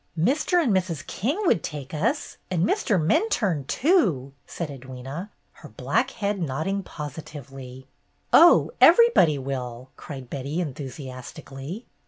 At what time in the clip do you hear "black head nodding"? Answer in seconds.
5.69-6.81